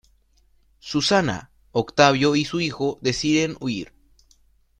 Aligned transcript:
Susana, 0.79 1.51
Octavio 1.69 2.35
y 2.35 2.43
su 2.43 2.59
hijo 2.59 2.97
deciden 3.01 3.55
huir. 3.59 3.93